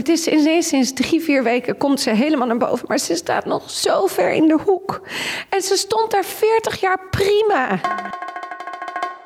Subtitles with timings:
[0.00, 2.84] het is ineens sinds drie, vier weken komt ze helemaal naar boven.
[2.88, 5.00] Maar ze staat nog zo ver in de hoek.
[5.48, 7.80] En ze stond daar 40 jaar prima.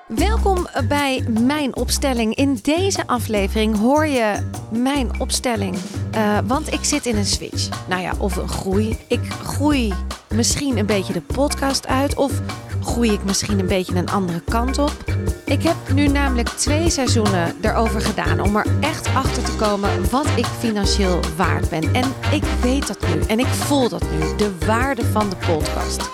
[0.06, 2.34] Welkom bij mijn opstelling.
[2.34, 5.76] In deze aflevering hoor je mijn opstelling.
[6.14, 7.68] Uh, want ik zit in een switch.
[7.88, 8.96] Nou ja, of een groei.
[9.08, 9.94] Ik groei
[10.28, 12.16] misschien een beetje de podcast uit.
[12.16, 12.32] Of
[12.84, 14.92] groei ik misschien een beetje een andere kant op.
[15.44, 20.26] Ik heb nu namelijk twee seizoenen erover gedaan om er echt achter te komen wat
[20.36, 21.94] ik financieel waard ben.
[21.94, 26.10] En ik weet dat nu en ik voel dat nu, de waarde van de podcast.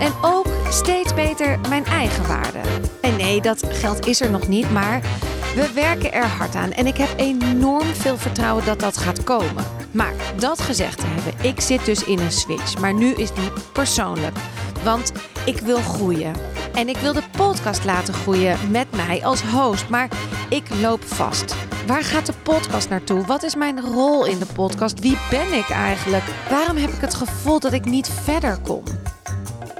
[0.00, 2.58] En ook steeds beter mijn eigen waarde.
[3.00, 5.00] En nee, dat geld is er nog niet, maar
[5.54, 6.72] we werken er hard aan.
[6.72, 9.64] En ik heb enorm veel vertrouwen dat dat gaat komen.
[9.90, 12.78] Maar dat gezegd te hebben, ik zit dus in een switch.
[12.78, 14.36] Maar nu is die persoonlijk.
[14.82, 15.12] Want
[15.44, 16.34] ik wil groeien.
[16.74, 19.88] En ik wil de podcast laten groeien met mij als host.
[19.88, 20.08] Maar
[20.48, 21.54] ik loop vast.
[21.86, 23.26] Waar gaat de podcast naartoe?
[23.26, 25.00] Wat is mijn rol in de podcast?
[25.00, 26.24] Wie ben ik eigenlijk?
[26.50, 28.82] Waarom heb ik het gevoel dat ik niet verder kom?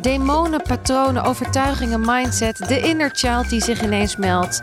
[0.01, 4.61] Demonen, patronen, overtuigingen, mindset, de inner child die zich ineens meldt.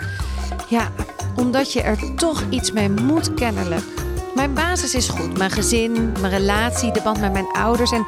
[0.69, 0.91] Ja,
[1.35, 3.83] omdat je er toch iets mee moet kennelijk.
[4.35, 5.37] Mijn basis is goed.
[5.37, 7.91] Mijn gezin, mijn relatie, de band met mijn ouders.
[7.91, 8.05] En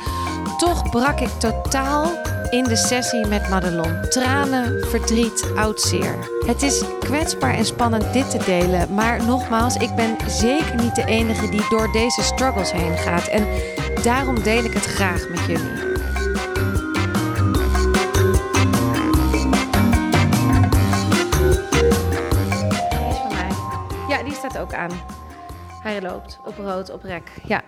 [0.58, 2.12] toch brak ik totaal
[2.50, 4.02] in de sessie met Madelon.
[4.10, 6.16] Tranen, verdriet, oud zeer.
[6.46, 8.94] Het is kwetsbaar en spannend dit te delen.
[8.94, 13.28] Maar nogmaals, ik ben zeker niet de enige die door deze struggles heen gaat.
[13.28, 13.48] En
[14.04, 15.88] daarom deel ik het graag met jullie.
[24.08, 24.92] Ja, die staat ook aan.
[25.82, 27.32] Hij loopt op rood, op rek.
[27.44, 27.64] Ja.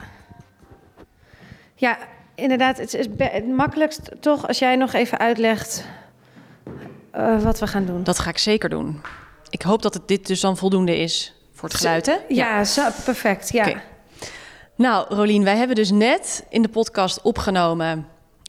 [1.75, 1.97] Ja,
[2.41, 2.77] inderdaad.
[2.77, 5.85] Het is het makkelijkst toch als jij nog even uitlegt
[7.15, 8.03] uh, wat we gaan doen.
[8.03, 9.01] Dat ga ik zeker doen.
[9.49, 12.15] Ik hoop dat het dit dus dan voldoende is voor het geluid, hè?
[12.27, 13.51] Ja, Zo, perfect.
[13.51, 13.67] Ja.
[13.67, 13.81] Okay.
[14.75, 18.07] Nou, Rolien, wij hebben dus net in de podcast opgenomen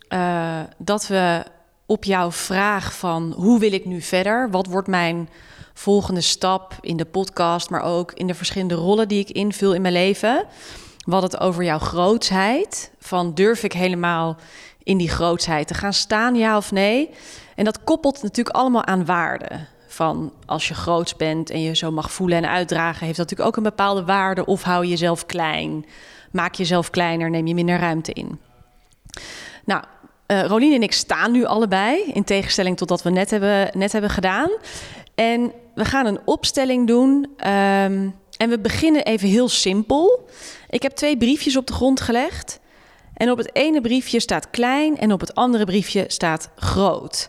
[0.09, 1.45] uh, dat we
[1.87, 4.51] op jouw vraag van hoe wil ik nu verder?
[4.51, 5.29] Wat wordt mijn
[5.75, 9.83] volgende stap in de podcast, maar ook in de verschillende rollen die ik invul in
[9.83, 10.47] mijn leven.
[11.05, 12.91] We hadden het over jouw grootsheid.
[12.99, 14.37] Van durf ik helemaal
[14.83, 17.11] in die grootsheid te gaan staan, ja of nee?
[17.55, 19.67] En dat koppelt natuurlijk allemaal aan waarde.
[19.89, 23.49] Van als je groots bent en je zo mag voelen en uitdragen, heeft dat natuurlijk
[23.49, 24.45] ook een bepaalde waarde.
[24.45, 25.87] Of hou je jezelf klein,
[26.31, 28.41] maak jezelf kleiner, neem je minder ruimte in.
[29.65, 29.83] Nou,
[30.27, 33.93] uh, Rolien en ik staan nu allebei, in tegenstelling tot wat we net hebben, net
[33.93, 34.51] hebben gedaan.
[35.15, 37.27] En we gaan een opstelling doen.
[37.37, 40.29] Ehm, en we beginnen even heel simpel.
[40.71, 42.61] Ik heb twee briefjes op de grond gelegd.
[43.15, 47.29] En op het ene briefje staat klein en op het andere briefje staat groot.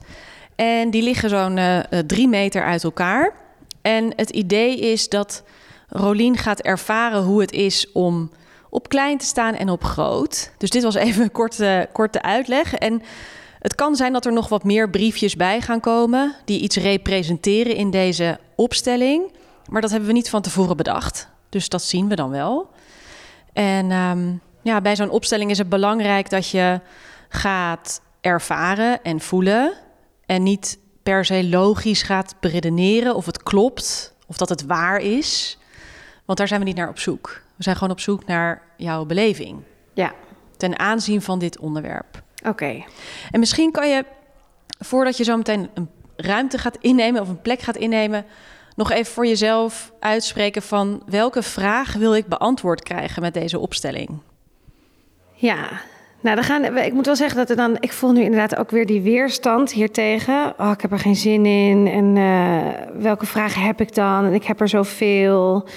[0.56, 3.34] En die liggen zo'n uh, drie meter uit elkaar.
[3.82, 5.44] En het idee is dat
[5.88, 8.32] Rolien gaat ervaren hoe het is om
[8.70, 10.52] op klein te staan en op groot.
[10.58, 12.74] Dus dit was even een korte, korte uitleg.
[12.74, 13.02] En
[13.64, 17.76] het kan zijn dat er nog wat meer briefjes bij gaan komen die iets representeren
[17.76, 19.32] in deze opstelling.
[19.70, 21.28] Maar dat hebben we niet van tevoren bedacht.
[21.50, 22.70] Dus dat zien we dan wel.
[23.54, 26.80] En um, ja, bij zo'n opstelling is het belangrijk dat je
[27.30, 29.74] gaat ervaren en voelen.
[30.26, 35.58] En niet per se logisch gaat beredeneren of het klopt of dat het waar is.
[36.26, 37.42] Want daar zijn we niet naar op zoek.
[37.56, 39.62] We zijn gewoon op zoek naar jouw beleving.
[39.94, 40.14] Ja.
[40.58, 42.23] Ten aanzien van dit onderwerp.
[42.44, 42.84] Oké.
[43.32, 44.06] En misschien kan je,
[44.80, 48.26] voordat je zo meteen een ruimte gaat innemen of een plek gaat innemen,
[48.76, 54.10] nog even voor jezelf uitspreken van welke vraag wil ik beantwoord krijgen met deze opstelling?
[55.34, 55.82] Ja,
[56.24, 57.78] nou, dan gaan, ik moet wel zeggen dat er dan.
[57.80, 60.54] Ik voel nu inderdaad ook weer die weerstand hiertegen.
[60.58, 61.88] Oh, ik heb er geen zin in.
[61.88, 64.26] En uh, welke vragen heb ik dan?
[64.26, 65.68] En ik heb er zoveel.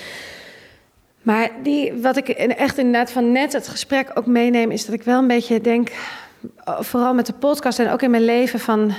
[1.23, 5.03] Maar die, wat ik echt inderdaad van net het gesprek ook meeneem, is dat ik
[5.03, 5.91] wel een beetje denk
[6.65, 8.93] vooral met de podcast en ook in mijn leven van...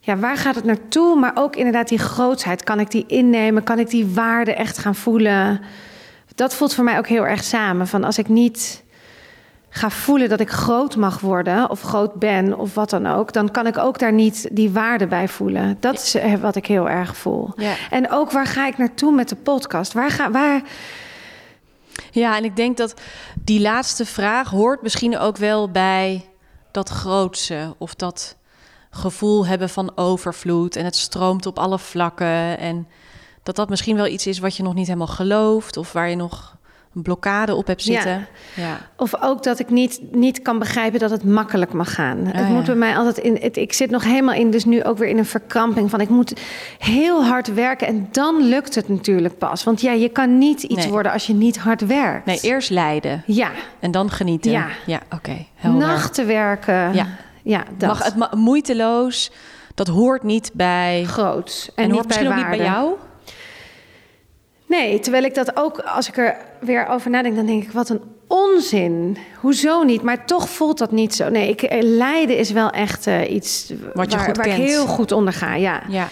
[0.00, 1.16] Ja, waar gaat het naartoe?
[1.18, 2.62] Maar ook inderdaad die grootsheid.
[2.62, 3.62] Kan ik die innemen?
[3.62, 5.60] Kan ik die waarde echt gaan voelen?
[6.34, 7.86] Dat voelt voor mij ook heel erg samen.
[7.86, 8.84] Van als ik niet
[9.76, 13.50] ga voelen dat ik groot mag worden of groot ben of wat dan ook, dan
[13.50, 15.76] kan ik ook daar niet die waarde bij voelen.
[15.80, 17.52] Dat is eh, wat ik heel erg voel.
[17.56, 17.72] Ja.
[17.90, 19.92] En ook waar ga ik naartoe met de podcast?
[19.92, 20.62] Waar ga waar
[22.10, 22.94] Ja, en ik denk dat
[23.44, 26.24] die laatste vraag hoort misschien ook wel bij
[26.74, 28.36] dat grootse of dat
[28.90, 32.58] gevoel hebben van overvloed en het stroomt op alle vlakken.
[32.58, 32.88] En
[33.42, 36.16] dat dat misschien wel iets is wat je nog niet helemaal gelooft of waar je
[36.16, 36.56] nog
[36.94, 38.26] een blokkade op heb zitten.
[38.54, 38.78] Ja.
[38.96, 42.18] Of ook dat ik niet, niet kan begrijpen dat het makkelijk mag gaan.
[42.26, 42.52] het ja.
[42.52, 43.38] moet bij mij altijd in.
[43.40, 46.08] Het, ik zit nog helemaal in, dus nu ook weer in een verkramping van ik
[46.08, 46.40] moet
[46.78, 49.64] heel hard werken en dan lukt het natuurlijk pas.
[49.64, 50.92] Want ja, je kan niet iets Nee.
[50.92, 52.26] worden als je niet hard werkt.
[52.26, 53.50] Nee, eerst lijden Ja,
[53.80, 54.50] en dan genieten.
[54.50, 54.66] Ja.
[54.86, 55.46] ja oké.
[55.62, 56.94] nachten werken.
[56.94, 57.06] Ja.
[57.42, 57.88] ja dat.
[57.88, 59.30] Mag het ma- moeiteloos,
[59.74, 61.04] dat hoort niet bij...
[61.04, 61.72] groot.
[61.74, 62.94] En, En, hoort niet bij misschien ook niet bij jou?
[64.68, 67.88] Nee, terwijl ik dat ook, als ik er weer over nadenk, dan denk ik, wat
[67.88, 69.16] een onzin.
[69.40, 70.02] Hoezo niet?
[70.02, 71.28] Maar toch voelt dat niet zo.
[71.28, 74.54] Nee, ik, eh, lijden is wel echt eh, iets Wat je waar, goed waar ik
[74.54, 74.68] kent.
[74.68, 75.54] heel goed onder ga.
[75.54, 75.82] Ja.
[75.88, 76.08] Ja.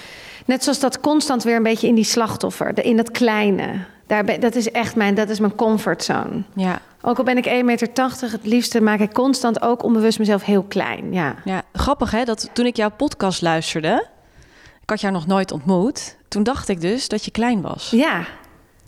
[0.46, 3.84] Net zoals dat constant weer een beetje in die slachtoffer, in dat kleine.
[4.06, 6.43] Daar ben, dat is echt mijn, dat is mijn comfortzone.
[6.54, 6.81] Ja.
[7.02, 7.88] Ook al ben ik 1,80 meter,
[8.20, 11.12] het liefste maak ik constant ook onbewust mezelf heel klein.
[11.12, 11.34] Ja.
[11.44, 14.06] ja, grappig hè, dat toen ik jouw podcast luisterde...
[14.82, 16.16] Ik had jou nog nooit ontmoet.
[16.28, 17.90] Toen dacht ik dus dat je klein was.
[17.90, 18.25] Ja.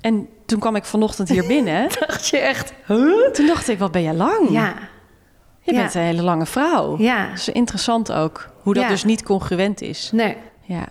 [0.00, 1.88] En toen kwam ik vanochtend hier binnen.
[2.06, 2.72] Dacht je echt?
[3.32, 4.50] toen dacht ik, wat ben je lang?
[4.50, 4.74] Ja.
[5.60, 5.80] Je Ja.
[5.80, 6.98] bent een hele lange vrouw.
[6.98, 7.28] Ja.
[7.28, 8.50] Dat is interessant ook.
[8.62, 8.88] Hoe dat Ja.
[8.88, 10.10] dus niet congruent is.
[10.12, 10.36] Nee.
[10.62, 10.88] Ja.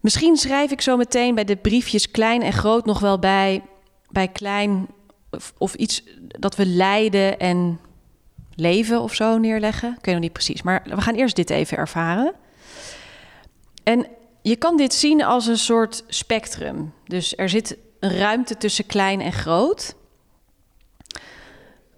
[0.00, 3.62] Misschien schrijf ik zo meteen bij de briefjes klein en groot nog wel bij,
[4.10, 4.86] bij klein
[5.30, 7.80] of, of iets dat we lijden en
[8.54, 9.88] leven of zo neerleggen.
[9.98, 12.32] Ik weet nog niet precies, maar we gaan eerst dit even ervaren.
[13.84, 14.06] En
[14.42, 16.92] je kan dit zien als een soort spectrum.
[17.04, 19.94] Dus er zit een ruimte tussen klein en groot.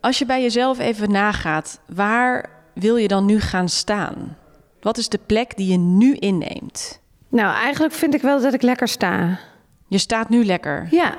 [0.01, 4.37] Als je bij jezelf even nagaat, waar wil je dan nu gaan staan?
[4.81, 7.01] Wat is de plek die je nu inneemt?
[7.29, 9.39] Nou, eigenlijk vind ik wel dat ik lekker sta.
[9.89, 10.89] Je staat nu lekker.
[10.91, 11.17] Ja.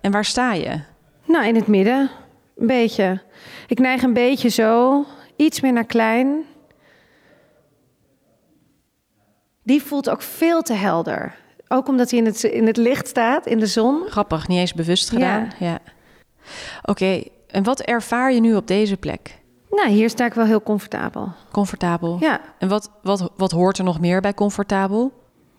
[0.00, 0.80] En waar sta je?
[1.26, 2.10] Nou, in het midden.
[2.56, 3.22] Een beetje.
[3.66, 5.04] Ik neig een beetje zo.
[5.36, 6.44] Iets meer naar klein.
[9.62, 11.34] Die voelt ook veel te helder.
[11.72, 14.02] Ook omdat hij in het, in het licht staat, in de zon.
[14.08, 15.50] Grappig, niet eens bewust gedaan.
[15.58, 15.78] Ja.
[16.82, 19.38] Oké, en wat ervaar je nu op deze plek?
[19.70, 21.32] Nou, hier sta ik wel heel comfortabel.
[21.50, 22.16] Comfortabel.
[22.20, 22.40] Ja.
[22.58, 25.12] En wat, wat, wat hoort er nog meer bij comfortabel?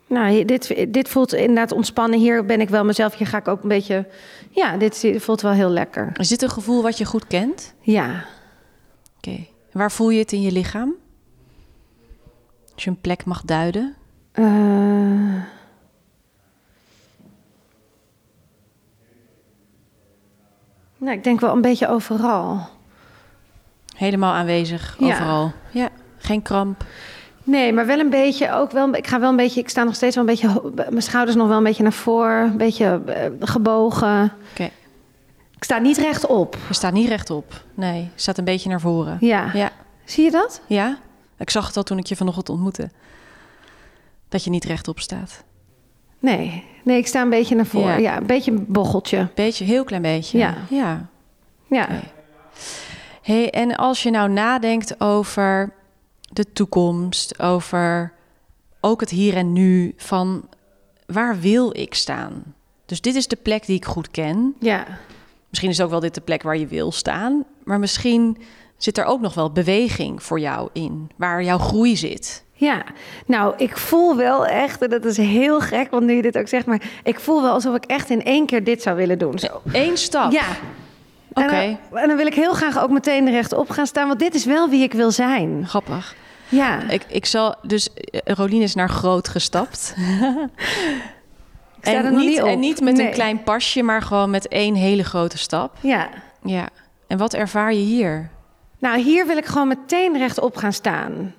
[0.07, 2.19] Nou, dit, dit voelt inderdaad ontspannen.
[2.19, 3.15] Hier ben ik wel mezelf.
[3.15, 4.07] Hier ga ik ook een beetje...
[4.49, 6.11] Ja, dit voelt wel heel lekker.
[6.13, 7.73] Is dit een gevoel wat je goed kent?
[7.79, 8.25] Ja.
[9.17, 9.45] Oké.
[9.71, 10.95] Waar voel je het in je lichaam?
[12.73, 13.95] Als je een plek mag duiden.
[14.31, 15.43] Eh,
[21.01, 22.67] Nou, ik denk wel een beetje overal.
[23.95, 25.05] Helemaal aanwezig, Ja.
[25.05, 25.51] overal.
[25.71, 26.83] Ja, geen kramp.
[27.43, 28.93] Nee, maar wel een beetje ook wel.
[28.95, 29.59] Ik ga wel een beetje.
[29.59, 30.71] Ik sta nog steeds wel een beetje.
[30.75, 34.31] Mijn schouders nog wel een beetje naar voren, een beetje eh, gebogen.
[34.51, 34.63] Oké.
[35.55, 36.57] Ik sta niet rechtop.
[36.67, 37.63] Je staat niet rechtop.
[37.73, 39.17] Nee, je staat een beetje naar voren.
[39.19, 39.49] Ja.
[39.53, 39.71] Ja.
[40.05, 40.61] Zie je dat?
[40.67, 40.97] Ja?
[41.37, 42.89] Ik zag het al toen ik je vanochtend ontmoette.
[44.29, 45.43] Dat je niet rechtop staat.
[46.21, 46.63] Nee.
[46.83, 48.01] Nee, ik sta een beetje naar voren.
[48.01, 48.11] Ja.
[48.11, 49.29] Ja, een beetje een bocheltje.
[49.35, 50.37] Beetje, heel klein beetje.
[50.37, 50.55] Ja.
[50.69, 51.09] Ja.
[51.67, 51.87] Ja.
[53.21, 55.73] Hey, en als je nou nadenkt over
[56.21, 58.13] de toekomst, over
[58.79, 60.49] ook het hier en nu, van
[61.05, 62.43] waar wil ik staan?
[62.85, 64.55] Dus dit is de plek die ik goed ken.
[64.59, 64.85] Ja.
[65.49, 68.37] Misschien is ook wel dit de plek waar je wil staan, maar misschien
[68.77, 72.43] zit er ook nog wel beweging voor jou in, waar jouw groei zit.
[72.61, 72.83] Ja,
[73.25, 76.47] nou, ik voel wel echt, en dat is heel gek, want nu je dit ook
[76.47, 79.39] zegt, maar ik voel wel alsof ik echt in één keer dit zou willen doen.
[79.39, 79.61] Zo.
[79.71, 80.31] Eén stap.
[80.31, 80.45] Ja.
[81.33, 81.53] Oké.
[81.53, 84.33] En, dan, en dan wil ik heel graag ook meteen rechtop gaan staan, want dit
[84.35, 85.63] is wel wie ik wil zijn.
[85.67, 86.15] Grappig.
[86.49, 86.89] Ja.
[86.89, 89.95] Ik, ik zal dus eh, Rolien is naar groot gestapt.
[91.81, 93.05] sta en, niet, niet en niet met Nee.
[93.05, 95.75] een klein pasje, maar gewoon met één hele grote stap.
[95.79, 96.09] Ja.
[96.43, 96.69] Ja.
[97.07, 98.29] En wat ervaar je hier?
[98.79, 101.33] Nou, hier wil ik gewoon meteen rechtop gaan staan.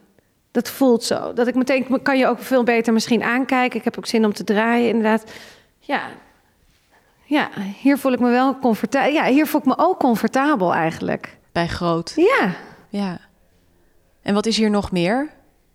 [0.52, 1.32] Dat voelt zo.
[1.32, 3.78] Dat ik meteen kan je ook veel beter misschien aankijken.
[3.78, 5.25] Ik heb ook zin om te draaien, inderdaad.
[5.80, 6.02] Ja.
[7.25, 9.12] Ja, hier voel ik me wel comfortabel.
[9.12, 11.37] Ja, hier voel ik me ook comfortabel eigenlijk.
[11.52, 12.12] Bij groot.
[12.16, 12.54] Ja.
[12.88, 13.18] Ja.
[14.23, 15.30] En wat is hier nog meer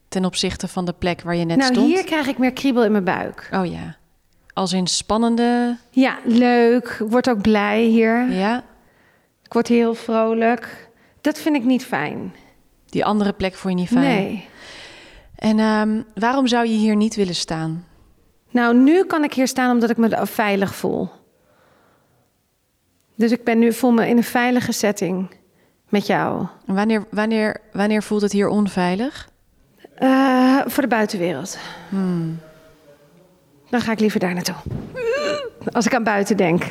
[0.08, 1.88] ten opzichte van de plek waar je net nou, stond?
[1.88, 3.50] hier krijg ik meer kriebel in mijn buik.
[3.54, 3.96] Oh ja.
[4.54, 5.78] Als in spannende.
[5.90, 6.98] Ja, leuk.
[7.00, 8.30] Ik word ook blij hier.
[8.30, 8.64] Ja.
[9.44, 10.90] Ik word heel vrolijk.
[11.22, 12.34] Dat vind ik niet fijn.
[12.86, 14.24] Die andere plek vond je niet fijn.
[14.24, 14.48] Nee.
[15.38, 17.86] En ehm, waarom zou je hier niet willen staan?
[18.50, 21.10] Nou, nu kan ik hier staan omdat ik me veilig voel.
[23.16, 25.30] Dus ik ben nu voel me in een veilige setting
[25.90, 26.46] met jou.
[26.68, 29.30] En Wanneer, wanneer, wanneer voelt het hier onveilig?
[29.96, 31.58] Eh, voor de buitenwereld.
[31.90, 32.40] Hmm.
[33.70, 34.56] Dan ga ik liever daar naartoe.
[35.72, 36.64] Als ik aan buiten denk.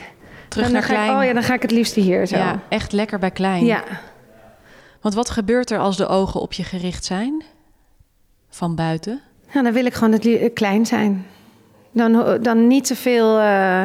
[0.49, 1.17] Terug dan naar ik- klein.
[1.19, 2.37] oh ja, dan ga ik het liefst hier zo.
[2.37, 3.65] Ja, echt lekker bij klein.
[3.65, 3.83] ja.
[5.01, 7.45] Want wat gebeurt er als de ogen op je gericht zijn?
[8.57, 9.21] Van buiten?
[9.53, 11.27] Nou, dan wil ik gewoon het li- klein zijn.
[11.93, 13.39] Dan, dan niet te veel.
[13.39, 13.85] eh,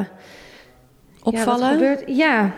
[1.23, 1.67] opvallen?
[1.67, 2.51] Ja, gebeurt, ja,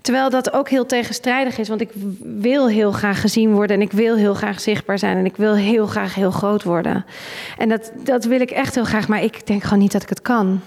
[0.00, 1.68] terwijl dat ook heel tegenstrijdig is.
[1.68, 1.90] Want ik
[2.22, 5.54] wil heel graag gezien worden en ik wil heel graag zichtbaar zijn en ik wil
[5.54, 7.04] heel graag heel groot worden.
[7.58, 10.08] En dat, dat wil ik echt heel graag, maar ik denk gewoon niet dat ik
[10.08, 10.60] het kan.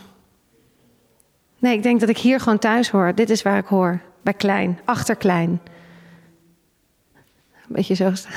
[1.60, 3.16] Nee, ik denk dat ik hier gewoon thuis hoor.
[3.16, 4.00] Dit is waar ik hoor.
[4.22, 5.60] Bij klein, achter klein.
[7.54, 8.32] Een beetje zo staan.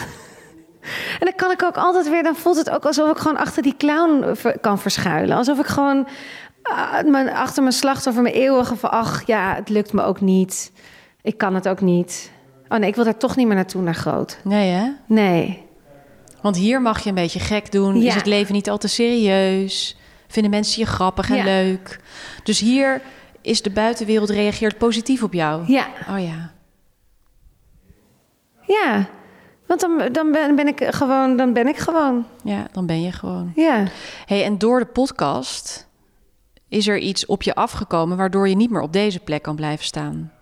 [1.19, 3.63] En dan kan ik ook altijd weer, dan voelt het ook alsof ik gewoon achter
[3.63, 5.37] die clown ver- kan verschuilen.
[5.37, 6.07] Alsof ik gewoon
[7.07, 10.73] mijn, achter mijn slachtoffer, mijn eeuwige van, ach ja, het lukt me ook niet.
[11.23, 12.31] Ik kan het ook niet.
[12.69, 14.39] Oh nee, ik wil daar toch niet meer naartoe, naar groot.
[14.45, 14.89] Nee, hè?
[15.07, 15.65] Nee.
[16.41, 18.01] Want hier mag je een beetje gek doen.
[18.01, 18.09] Ja.
[18.09, 19.97] Is het leven niet al te serieus?
[20.29, 21.45] Vinden mensen je grappig en Ja.
[21.45, 22.01] leuk?
[22.43, 23.01] Dus hier
[23.41, 25.63] is de buitenwereld reageert positief op jou.
[25.73, 26.51] Ja, Oh ja.
[28.67, 29.07] ja.
[29.67, 32.27] Want dan, dan, ben, ik gewoon, dan ben ik gewoon.
[32.43, 33.53] Ja, dan ben je gewoon.
[33.55, 33.85] Ja.
[34.27, 35.89] Hey, en door de podcast
[36.69, 39.85] is er iets op je afgekomen waardoor je niet meer op deze plek kan blijven
[39.85, 40.33] staan.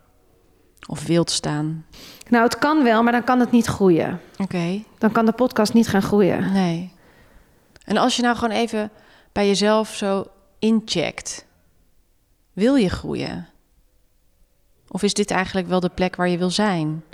[0.89, 1.87] Of wilt staan.
[2.29, 4.21] Nou, het kan wel, maar dan kan het niet groeien.
[4.39, 4.83] Oké.
[4.99, 6.53] Dan kan de podcast niet gaan groeien.
[6.53, 6.93] Nee.
[7.85, 8.91] En als je nou gewoon even
[9.33, 10.27] bij jezelf zo
[10.59, 11.47] incheckt.
[12.53, 13.49] Wil je groeien?
[14.89, 17.05] Of is dit eigenlijk wel de plek waar je wil zijn?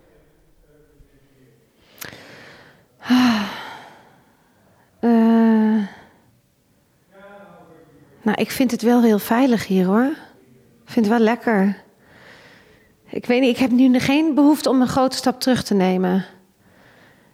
[5.00, 5.10] Eh,
[8.22, 10.06] nou, ik vind het wel heel veilig hier hoor.
[10.84, 11.82] Ik vind het wel lekker.
[13.08, 16.24] Ik weet niet, ik heb nu geen behoefte om een grote stap terug te nemen.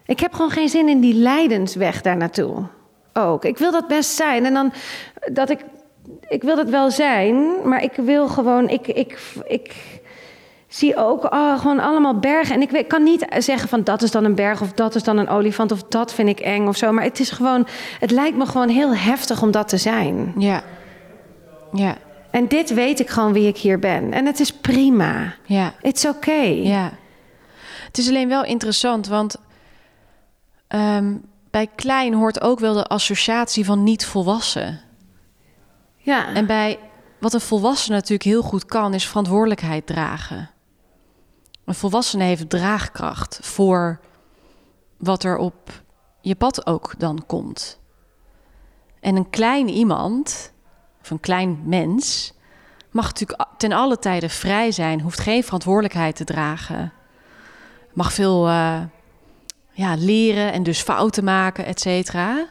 [0.05, 2.63] Ik heb gewoon geen zin in die lijdensweg daar naartoe.
[3.13, 3.45] Ook.
[3.45, 4.45] Ik wil dat best zijn.
[4.45, 4.73] En dan
[5.33, 5.65] dat ik.
[6.29, 8.69] Ik wil dat wel zijn, maar ik wil gewoon.
[8.69, 9.75] Ik, ik, ik
[10.77, 12.55] zie ook oh, gewoon allemaal bergen.
[12.55, 15.17] En ik kan niet zeggen van dat is dan een berg of dat is dan
[15.17, 16.93] een olifant of dat vind ik eng of zo.
[16.93, 17.67] Maar het is gewoon.
[18.01, 20.35] Het lijkt me gewoon heel heftig om dat te zijn.
[20.39, 20.63] Ja.
[21.73, 21.97] Ja.
[22.31, 24.13] En dit weet ik gewoon wie ik hier ben.
[24.13, 25.35] En het is prima.
[25.45, 25.75] Ja.
[25.81, 26.63] It's okay.
[26.63, 26.93] Ja.
[27.87, 29.37] Het is alleen wel interessant, want
[30.69, 31.15] ehm,
[31.51, 34.81] bij klein hoort ook wel de associatie van niet volwassen.
[35.97, 36.35] Ja.
[36.35, 36.79] En bij
[37.19, 40.51] wat een volwassene natuurlijk heel goed kan, is verantwoordelijkheid dragen.
[41.67, 44.01] Een volwassene heeft draagkracht voor
[44.97, 45.83] wat er op
[46.21, 47.81] je pad ook dan komt.
[49.01, 50.53] En een klein iemand,
[51.03, 52.33] of een klein mens,
[52.91, 56.93] mag natuurlijk ten alle tijde vrij zijn, hoeft geen verantwoordelijkheid te dragen.
[57.93, 58.81] Mag veel eh,
[59.73, 62.49] ja, leren en dus fouten maken, et cetera.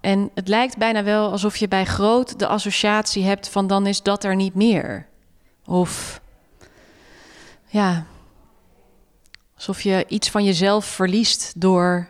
[0.00, 4.02] En het lijkt bijna wel alsof je bij groot de associatie hebt van dan is
[4.02, 5.06] dat er niet meer.
[5.66, 6.22] Of
[7.74, 8.04] ja,
[9.54, 12.08] alsof je iets van jezelf verliest door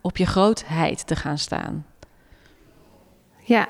[0.00, 1.86] op je grootheid te gaan staan.
[3.44, 3.68] Ja.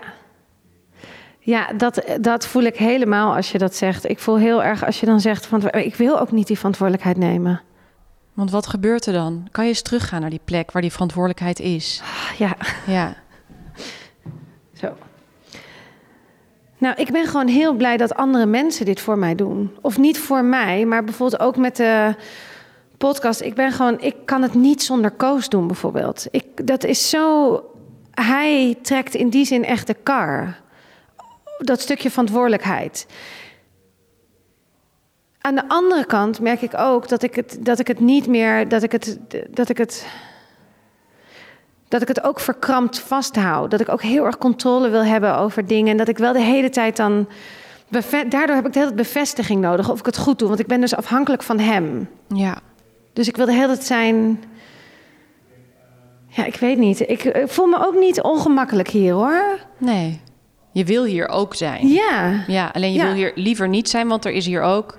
[1.39, 4.09] Ja, dat, dat voel ik helemaal als je dat zegt.
[4.09, 7.17] Ik voel heel erg als je dan zegt van ik wil ook niet die verantwoordelijkheid
[7.17, 7.63] nemen.
[8.33, 9.49] Want wat gebeurt er dan?
[9.51, 12.03] Kan je eens teruggaan naar die plek waar die verantwoordelijkheid is?
[12.39, 13.17] Ja, Ja,
[16.79, 19.77] Nou, ik ben gewoon heel blij dat andere mensen dit voor mij doen.
[19.81, 22.15] Of niet voor mij, maar bijvoorbeeld ook met de
[22.99, 23.41] podcast.
[23.41, 26.27] Ik ben gewoon, ik kan het niet zonder Koos doen, bijvoorbeeld.
[26.31, 27.63] Ik, dat is zo.
[28.11, 30.61] Hij trekt in die zin echt de kar.
[31.59, 33.07] Dat stukje verantwoordelijkheid.
[35.41, 38.69] Aan de andere kant merk ik ook dat ik het, dat ik het niet meer.
[38.69, 39.19] Dat ik het.
[39.51, 40.07] Dat ik het
[41.89, 43.71] dat ik het ook verkrampt vasthoud.
[43.71, 45.91] Dat ik ook heel erg controle wil hebben over dingen.
[45.91, 47.29] En dat ik wel de hele tijd dan.
[48.29, 50.49] Daardoor heb ik de hele tijd bevestiging nodig of ik het goed doe.
[50.49, 52.09] Want ik ben dus afhankelijk van hem.
[52.35, 52.59] ja,
[53.13, 54.43] Dus ik wil de hele tijd zijn.
[56.29, 57.01] Ja, ik weet niet.
[57.01, 59.59] Ik, ik voel me ook niet ongemakkelijk hier hoor.
[59.79, 60.21] nee.
[60.73, 61.89] Je wil hier ook zijn.
[61.89, 62.45] Ja.
[62.47, 63.05] Ja, alleen je Ja.
[63.05, 64.99] wil hier liever niet zijn, want er is hier ook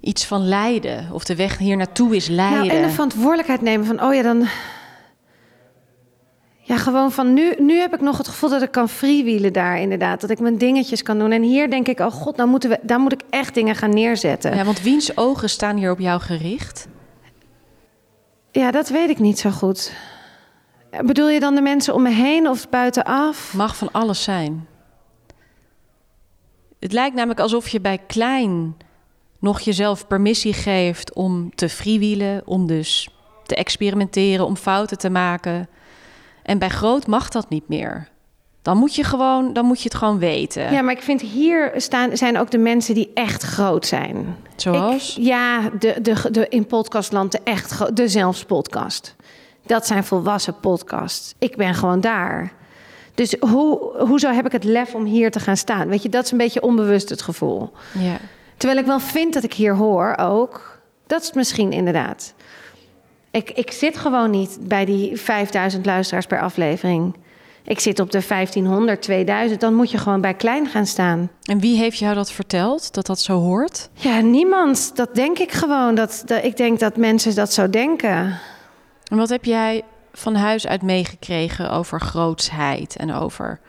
[0.00, 1.08] iets van lijden.
[1.12, 2.66] Of de weg hier naartoe is lijden.
[2.66, 4.46] Nou, en de verantwoordelijkheid nemen van, oh ja, dan.
[6.64, 9.78] Ja, gewoon van nu, nu heb ik nog het gevoel dat ik kan freewheelen daar
[9.78, 10.20] inderdaad.
[10.20, 11.32] Dat ik mijn dingetjes kan doen.
[11.32, 13.94] En hier denk ik, oh god, nou moeten we, daar moet ik echt dingen gaan
[13.94, 14.56] neerzetten.
[14.56, 16.88] Ja, want wiens ogen staan hier op jou gericht?
[18.50, 19.92] Ja, dat weet ik niet zo goed.
[21.00, 23.54] Bedoel je dan de mensen om me heen of buitenaf?
[23.54, 24.66] Mag van alles zijn.
[26.80, 28.76] Het lijkt namelijk alsof je bij klein
[29.38, 33.08] nog jezelf permissie geeft om te freewheelen, om dus
[33.42, 35.68] te experimenteren, om fouten te maken.
[36.42, 38.08] En bij groot mag dat niet meer.
[38.62, 40.72] Dan moet je gewoon, dan moet je het gewoon weten.
[40.72, 44.36] Ja, maar ik vind hier staan, zijn ook de mensen die echt groot zijn.
[44.56, 45.16] Zoals?
[45.18, 49.16] Ik- ja, de, de, de, in podcastland de echt de zelfs podcast.
[49.66, 51.34] Dat zijn volwassen podcasts.
[51.38, 52.52] Ik ben gewoon daar.
[53.14, 55.88] Dus hoe, hoezo heb ik het lef om hier te gaan staan?
[55.88, 57.72] Weet je, dat is een beetje onbewust het gevoel.
[57.98, 58.16] Ja.
[58.56, 60.80] Terwijl ik wel vind dat ik hier hoor ook.
[61.06, 62.34] Dat is het misschien inderdaad.
[63.32, 67.16] Ik, ik zit gewoon niet bij die 5000 luisteraars per aflevering.
[67.64, 69.60] Ik zit op de 1500, 2000.
[69.60, 71.30] Dan moet je gewoon bij klein gaan staan.
[71.42, 73.88] En wie heeft jou dat verteld, dat dat zo hoort?
[73.94, 74.96] Ja, niemand.
[74.96, 75.94] Dat denk ik gewoon.
[75.94, 78.38] Dat, dat, ik denk dat mensen dat zo denken.
[79.04, 83.60] En wat heb jij van huis uit meegekregen over grootsheid en over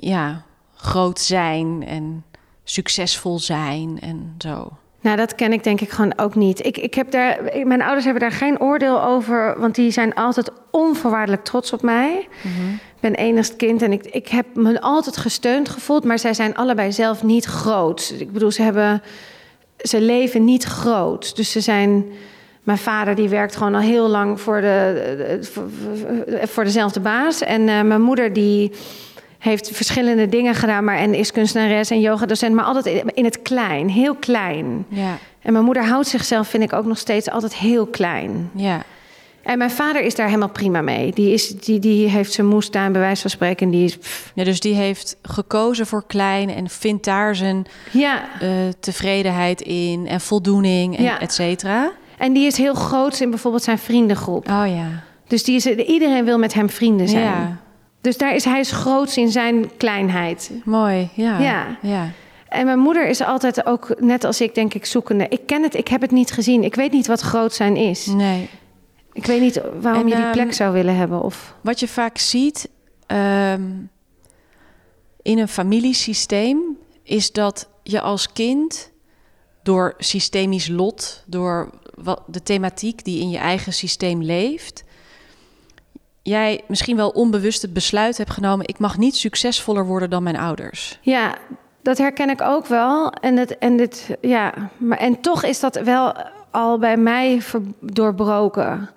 [0.00, 0.42] ja,
[0.74, 2.24] groot zijn en
[2.64, 4.72] succesvol zijn en zo?
[5.02, 6.66] Nou, dat ken ik denk ik gewoon ook niet.
[6.66, 10.50] Ik, ik heb daar, mijn ouders hebben daar geen oordeel over, want die zijn altijd
[10.70, 12.28] onvoorwaardelijk trots op mij.
[12.72, 16.56] Ik ben enigst kind en ik, ik heb me altijd gesteund gevoeld, maar zij zijn
[16.56, 18.14] allebei zelf niet groot.
[18.18, 19.02] Ik bedoel, ze hebben,
[19.78, 21.36] ze leven niet groot.
[21.36, 22.04] Dus ze zijn,
[22.62, 27.00] mijn vader die werkt gewoon al heel lang voor, de, de- voor, voor- voor dezelfde
[27.00, 27.40] baas.
[27.42, 28.72] En eh, mijn moeder die
[29.40, 33.88] heeft verschillende dingen gedaan, maar en is kunstenares en yogadocent, maar altijd in, het klein,
[33.88, 34.84] heel klein.
[34.88, 38.50] Ja, En mijn moeder houdt zichzelf, vind ik ook nog steeds altijd heel klein.
[38.54, 38.82] ja,
[39.42, 41.12] En mijn vader is daar helemaal prima mee.
[41.12, 43.66] Die, is, die, die heeft zijn moestuin, bij wijze van spreken.
[43.66, 43.96] En die is.
[43.98, 44.44] pff, ja.
[44.44, 48.22] Dus die heeft gekozen voor klein en vindt daar zijn ja.
[48.40, 48.48] eh,
[48.80, 51.20] tevredenheid in en voldoening en Ja.
[51.20, 51.92] et cetera.
[52.18, 54.48] En die is heel groot in bijvoorbeeld zijn vriendengroep.
[54.50, 54.86] Oh ja.
[55.26, 57.22] Dus die is, iedereen wil met hem vrienden zijn.
[57.24, 57.56] Ja,
[58.00, 60.50] Dus daar is hij is groots in zijn kleinheid.
[60.64, 61.08] mooi.
[61.14, 61.38] Ja.
[61.38, 61.78] Ja.
[61.82, 62.10] ja.
[62.48, 65.26] En mijn moeder is altijd ook, net als ik, denk ik, zoekende.
[65.28, 66.64] Ik ken het, ik heb het niet gezien.
[66.64, 68.06] Ik weet niet wat groot zijn is.
[68.06, 68.48] Nee.
[69.12, 71.22] Ik weet niet waarom En, je die ehm, plek zou willen hebben.
[71.22, 71.54] Of...
[71.60, 72.68] Wat je vaak ziet
[73.06, 73.62] ehm,
[75.22, 76.58] in een familiesysteem
[77.02, 78.92] is dat je als kind
[79.62, 84.84] door systemisch lot, door wat, de thematiek die in je eigen systeem leeft,
[86.22, 90.38] jij misschien wel onbewust het besluit hebt genomen: ik mag niet succesvoller worden dan mijn
[90.38, 90.98] ouders.
[91.00, 91.34] Ja,
[91.82, 93.12] dat herken ik ook wel.
[93.12, 96.14] En, het, en, dit, ja, maar, en toch is dat wel
[96.50, 97.40] al bij mij
[97.80, 98.90] doorbroken.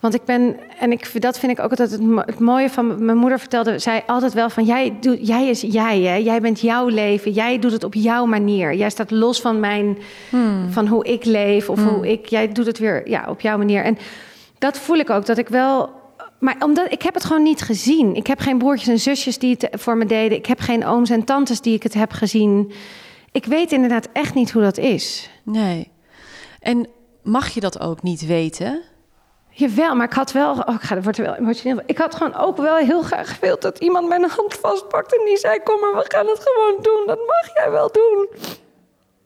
[0.00, 3.04] Want ik ben, en ik, dat vind ik ook altijd het, mo- het mooie van
[3.04, 6.14] mijn moeder vertelde, zij altijd wel van jij, doet, jij is jij, hè?
[6.14, 8.74] jij bent jouw leven, jij doet het op jouw manier.
[8.74, 9.98] Jij staat los van mijn,
[10.68, 13.84] van hoe ik leef of hoe ik, jij doet het weer ja, op jouw manier.
[13.84, 13.98] En
[14.58, 15.99] dat voel ik ook, dat ik wel
[16.40, 18.14] maar omdat ik heb het gewoon niet gezien.
[18.14, 20.38] Ik heb geen broertjes en zusjes die het voor me deden.
[20.38, 22.72] Ik heb geen ooms en tantes die ik het heb gezien.
[23.32, 25.30] Ik weet inderdaad echt niet hoe dat is.
[25.42, 25.90] Nee.
[26.60, 26.88] En
[27.22, 28.82] mag je dat ook niet weten?
[29.50, 30.52] Jawel, maar ik had wel...
[30.52, 31.82] Oh, ik ga, er wordt er wel emotioneel.
[31.86, 35.18] Ik had gewoon ook wel heel graag gewild dat iemand mijn hand vastpakt...
[35.18, 37.02] en die zei, kom maar, we gaan het gewoon doen.
[37.06, 38.28] Dat mag jij wel doen.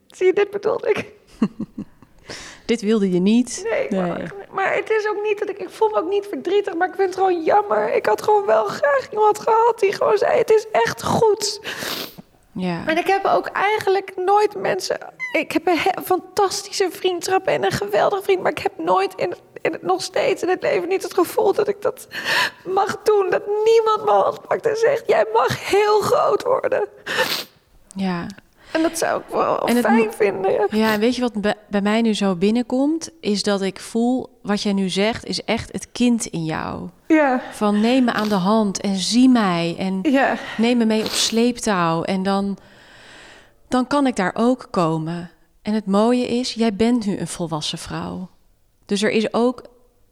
[0.07, 1.13] Zie je, dit bedoelde ik.
[2.67, 3.67] Dit wilde je niet.
[3.71, 5.59] Nee, Maar, maar het is ook niet dat ik...
[5.59, 7.95] Ik voel me ook niet verdrietig, maar ik vind het gewoon jammer.
[7.95, 10.39] Ik had gewoon wel graag iemand gehad die gewoon zei...
[10.39, 11.61] het is echt goed.
[12.53, 12.83] Ja.
[12.87, 14.99] En ik heb ook eigenlijk nooit mensen.
[15.33, 18.43] Ik heb een he- fantastische vriendschappen en een geweldige vriend.
[18.43, 21.53] Maar ik heb nooit in in het nog steeds in het leven niet het gevoel
[21.53, 22.09] dat ik dat
[22.65, 23.31] mag doen.
[23.31, 26.89] Dat niemand mijn hand pakt en zegt: Jij mag heel groot worden.
[27.95, 28.27] ja.
[28.75, 30.53] En dat zou ik wel En fijn vinden.
[30.53, 30.67] Ja.
[30.71, 33.11] Ja, en weet je wat bij- bij mij nu zo binnenkomt?
[33.21, 36.89] Is dat ik voel, wat jij nu zegt, is echt het kind in jou.
[37.09, 37.41] Ja.
[37.53, 40.37] Van neem me aan de hand en zie mij en Ja.
[40.57, 42.03] neem me mee op sleeptouw.
[42.03, 42.57] En dan,
[43.69, 45.31] dan kan ik daar ook komen.
[45.63, 48.29] En het mooie is, jij bent nu een volwassen vrouw.
[48.87, 49.63] Dus er is ook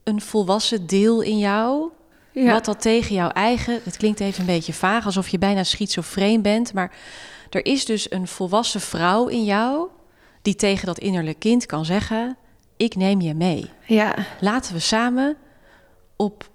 [0.03, 1.89] een volwassen deel in jou.
[2.31, 2.51] Ja.
[2.53, 3.79] Wat dat tegen jouw eigen...
[3.83, 6.73] Het klinkt even een beetje vaag, alsof je bijna schizofreen bent.
[6.73, 6.91] Maar
[7.55, 9.87] er is dus een volwassen vrouw in jou...
[10.41, 12.37] die tegen dat innerlijk kind kan zeggen...
[12.77, 13.69] ik neem je mee.
[13.85, 14.15] Ja.
[14.39, 15.37] Laten we samen
[16.15, 16.49] op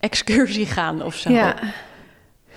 [0.00, 1.30] excursie gaan of zo.
[1.30, 1.56] Ja.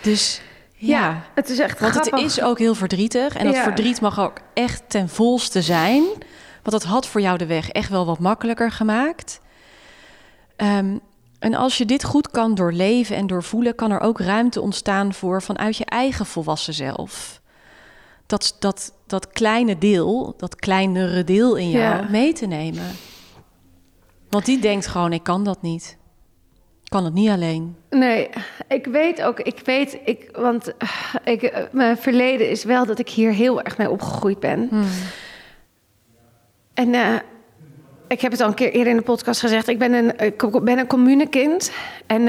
[0.02, 0.42] Dus
[0.76, 1.00] Ja.
[1.00, 3.36] ja, Het is echt want het is ook heel verdrietig.
[3.36, 3.64] En dat Ja.
[3.64, 6.04] verdriet mag ook echt ten volste zijn.
[6.64, 9.40] Want dat had voor jou de weg echt wel wat makkelijker gemaakt.
[10.56, 10.98] Ehm,
[11.40, 15.42] en als je dit goed kan doorleven en doorvoelen, kan er ook ruimte ontstaan voor
[15.42, 17.42] vanuit je eigen volwassen zelf.
[18.26, 22.08] Dat, dat, dat kleine deel, dat kleinere deel in jou Ja.
[22.10, 22.86] mee te nemen.
[24.30, 25.98] Want die denkt gewoon, ik kan dat niet.
[26.84, 27.76] Ik kan het niet alleen.
[27.90, 28.30] Nee,
[28.68, 30.90] ik weet ook, ik weet, ik, want eh,
[31.24, 34.70] ik, eh, mijn verleden is wel dat ik hier heel erg mee opgegroeid ben.
[36.74, 37.16] En eh,
[38.08, 40.64] ik heb het al een keer eerder in de podcast gezegd, ik ben een, ik
[40.64, 41.72] ben een communekind.
[42.08, 42.24] En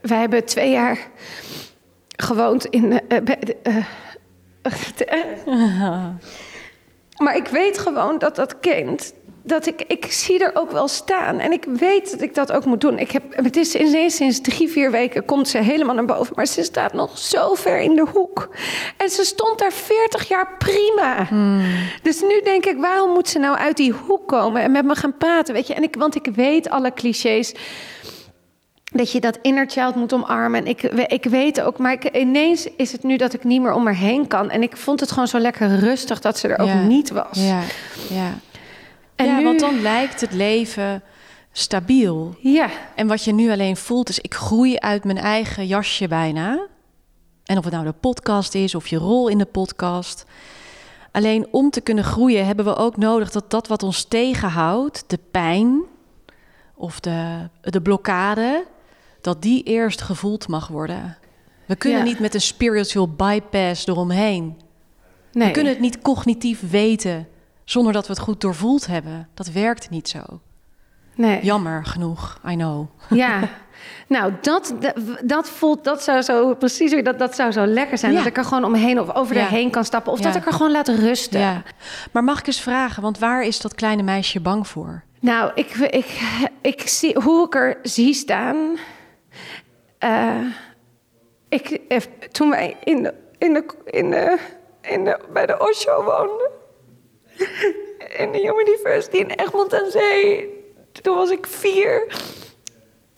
[0.00, 0.98] wij hebben twee jaar
[2.16, 3.00] gewoond in.
[3.08, 3.38] bij
[7.20, 11.38] Maar ik weet gewoon dat dat kind dat ik, ik zie er ook wel staan.
[11.38, 12.98] En ik weet dat ik dat ook moet doen.
[12.98, 16.32] Ik heb, het is ineens sinds drie, vier weken komt ze helemaal naar boven.
[16.36, 18.48] Maar ze staat nog zo ver in de hoek.
[18.96, 21.28] En ze stond daar 40 jaar prima.
[22.02, 24.94] Dus nu denk ik, waarom moet ze nou uit die hoek komen en met me
[24.94, 25.54] gaan praten?
[25.54, 25.74] Weet je?
[25.74, 27.54] En ik, want ik weet alle clichés
[28.92, 30.60] dat je dat inner child moet omarmen.
[30.60, 33.72] En ik, ik weet ook, maar ik, ineens is het nu dat ik niet meer
[33.72, 34.50] om haar heen kan.
[34.50, 36.72] En ik vond het gewoon zo lekker rustig dat ze er Ja.
[36.82, 37.26] ook niet was.
[37.46, 37.60] Ja,
[38.08, 38.30] ja.
[39.16, 41.02] En ja nu- want dan lijkt het leven
[41.52, 42.34] stabiel.
[42.38, 46.66] Ja, En wat je nu alleen voelt is, ik groei uit mijn eigen jasje bijna.
[47.44, 50.24] En of het nou de podcast is of je rol in de podcast.
[51.12, 55.18] Alleen om te kunnen groeien hebben we ook nodig dat dat wat ons tegenhoudt, de
[55.30, 55.80] pijn
[56.74, 58.64] of de, de blokkade,
[59.20, 61.16] dat die eerst gevoeld mag worden.
[61.66, 62.04] We kunnen Ja.
[62.04, 64.60] niet met een spiritual bypass eromheen.
[65.32, 65.46] nee.
[65.46, 67.28] We kunnen het niet cognitief weten
[67.64, 69.28] zonder dat we het goed doorvoeld hebben.
[69.34, 70.20] Dat werkt niet zo.
[71.14, 71.42] nee.
[71.42, 72.86] Jammer genoeg, I know.
[73.10, 73.48] Ja,
[74.08, 78.12] nou, dat, dat, dat voelt, dat zou zo, precies dat, dat zou zo lekker zijn.
[78.12, 78.18] Ja.
[78.18, 79.42] Dat ik er gewoon omheen of over Ja.
[79.42, 80.12] erheen kan stappen.
[80.12, 80.24] Of Ja.
[80.24, 81.62] dat ik er gewoon laat rusten.
[82.12, 85.02] Maar mag ik eens vragen, want waar is dat kleine meisje bang voor?
[85.20, 86.20] Nou, ik, ik,
[86.60, 88.56] ik zie hoe ik er zie staan.
[90.00, 90.46] Eh,
[91.48, 91.80] ik,
[92.32, 94.12] toen wij in in de, in
[94.82, 96.50] in de, bij de Osho woonden.
[98.16, 100.48] In de Human University in Egmond aan Zee.
[101.02, 102.06] Toen was ik vier.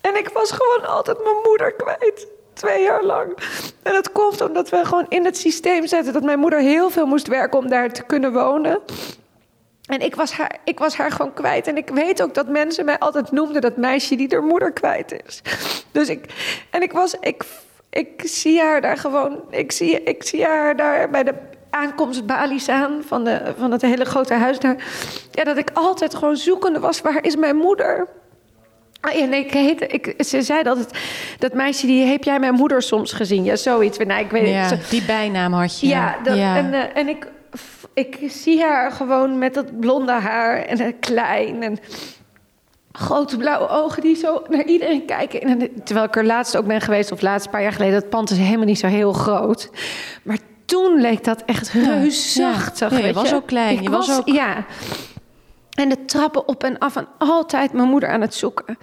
[0.00, 2.26] En ik was gewoon altijd mijn moeder kwijt.
[2.52, 3.38] Twee jaar lang.
[3.82, 7.06] En dat komt omdat we gewoon in het systeem zetten dat mijn moeder heel veel
[7.06, 8.80] moest werken om daar te kunnen wonen.
[9.82, 11.66] En ik was, haar, ik was haar gewoon kwijt.
[11.66, 15.14] En ik weet ook dat mensen mij altijd noemden dat meisje die haar moeder kwijt
[15.26, 15.42] is.
[15.92, 16.24] Dus ik,
[16.70, 17.44] en ik was, ik,
[17.90, 21.34] ik zie haar daar gewoon, ik zie, ik zie haar daar bij de
[21.70, 24.76] aankomstbalies aan van, de, van het hele grote huis daar.
[25.30, 28.06] Ja, dat ik altijd gewoon zoekende was, waar is mijn moeder?
[29.00, 30.90] Ah, nee, ik heette, ik, ze zei dat het,
[31.38, 33.44] dat meisje, die heb jij mijn moeder soms gezien?
[33.44, 33.98] Ja, zoiets.
[33.98, 35.86] Nou, ik weet Ja, die bijnaam had je.
[35.86, 37.26] ja, dat, en, eh, en ik,
[37.94, 41.78] ik zie haar gewoon met dat blonde haar en klein en
[42.92, 45.40] grote blauwe ogen die zo naar iedereen kijken.
[45.40, 48.08] En, terwijl ik er laatst ook ben geweest, of laatst een paar jaar geleden, dat
[48.10, 49.70] pand is helemaal niet zo heel groot.
[50.22, 52.90] Maar toen leek dat echt reusachtig.
[52.90, 54.64] Ja, je was ook klein, Ik je was ook- Ja.
[55.72, 58.78] En de trappen op en af en altijd mijn moeder aan het zoeken.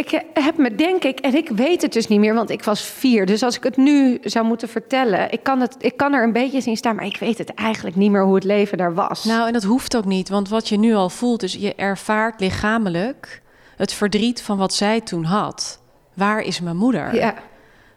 [0.00, 2.82] Ik heb me, denk ik, en ik weet het dus niet meer, want ik was
[2.82, 3.26] vier.
[3.26, 6.32] Dus als ik het nu zou moeten vertellen, ik kan, het, ik kan er een
[6.32, 9.24] beetje zien staan, maar ik weet het eigenlijk niet meer hoe het leven daar was.
[9.24, 12.40] Nou, en dat hoeft ook niet, want wat je nu al voelt, is je ervaart
[12.40, 13.42] lichamelijk
[13.76, 15.80] het verdriet van wat zij toen had.
[16.14, 17.14] Waar is mijn moeder?
[17.14, 17.34] ja,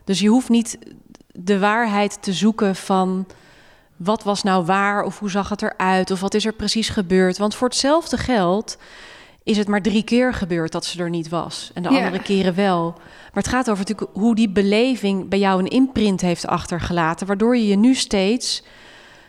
[0.04, 0.78] Dus je hoeft niet
[1.32, 3.28] de waarheid te zoeken van
[3.96, 7.38] wat was nou waar of hoe zag het eruit of wat is er precies gebeurd.
[7.38, 8.78] Want voor hetzelfde geld
[9.44, 11.98] is het maar drie keer gebeurd dat ze er niet was en de Ja.
[12.06, 12.94] andere keren wel.
[13.34, 17.58] Maar het gaat over natuurlijk hoe die beleving bij jou een imprint heeft achtergelaten, waardoor
[17.58, 18.64] je je nu steeds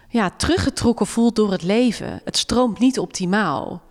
[0.09, 2.21] ja, teruggetrokken voelt door het leven.
[2.25, 3.83] Het stroomt niet optimaal.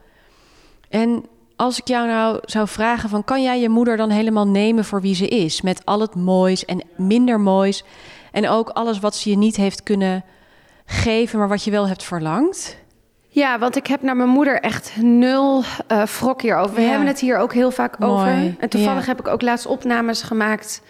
[0.90, 4.86] En als ik jou nou zou vragen van kan jij je moeder dan helemaal nemen
[4.86, 7.84] voor wie ze is, met al het moois en minder moois
[8.32, 10.24] en ook alles wat ze je niet heeft kunnen
[10.86, 12.78] geven, maar wat je wel hebt verlangd?
[13.36, 16.76] Ja, want ik heb naar mijn moeder echt nul eh wrok hierover.
[16.76, 16.88] We Ja.
[16.88, 18.56] hebben het hier ook heel vaak Mooi, over.
[18.60, 19.08] En toevallig ja.
[19.08, 20.82] heb ik ook laatst opnames gemaakt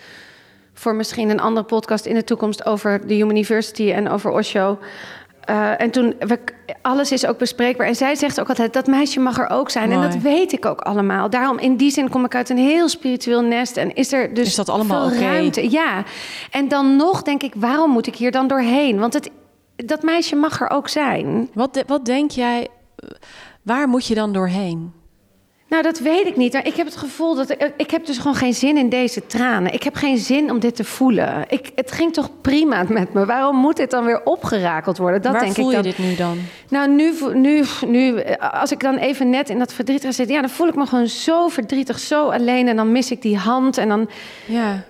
[0.74, 4.80] voor misschien een andere podcast in de toekomst over de Human University en over Osho.
[5.44, 6.40] Eh, en toen, we,
[6.82, 7.88] alles is ook bespreekbaar.
[7.88, 9.92] En zij zegt ook altijd, dat meisje mag er ook zijn.
[9.92, 11.30] En dat weet ik ook allemaal.
[11.30, 13.78] Daarom, in die zin kom ik uit een heel spiritueel nest.
[13.78, 15.72] En is er dus Is dat allemaal veel ruimte.
[15.72, 16.04] Ja.
[16.52, 19.00] En dan nog denk ik, waarom moet ik hier dan doorheen?
[19.00, 19.30] Want het,
[19.86, 21.50] dat meisje mag er ook zijn.
[21.54, 22.68] Wat, de- wat denk jij,
[23.62, 24.94] waar moet je dan doorheen?
[25.70, 26.54] Nou, dat weet ik niet.
[26.54, 29.26] Maar ik heb het gevoel dat ik, ik heb dus gewoon geen zin in deze
[29.26, 29.74] tranen.
[29.74, 31.46] Ik heb geen zin om dit te voelen.
[31.48, 33.26] Ik, het ging toch prima met me.
[33.26, 35.22] Waarom moet dit dan weer opgerakeld worden?
[35.22, 35.92] Dat waar denk voel ik je dan.
[35.92, 36.38] dit nu dan?
[36.70, 40.42] Nou, nu, nu, nu, als ik dan even net in dat verdriet ga zitten, ja,
[40.42, 42.68] dan voel ik me gewoon zo verdrietig, zo alleen.
[42.68, 43.78] En dan mis ik die hand.
[43.78, 44.10] En dan,
[44.46, 44.84] Ja.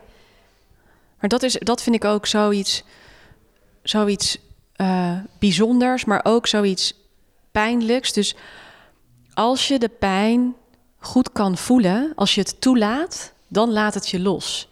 [1.20, 2.84] Maar dat, is, dat vind ik ook zoiets,
[3.84, 4.38] zoiets
[4.76, 6.94] eh, bijzonders, maar ook zoiets
[7.52, 8.14] pijnlijks.
[8.14, 8.36] Dus
[9.34, 10.56] als je de pijn
[11.00, 14.68] goed kan voelen, als je het toelaat, dan laat het je los.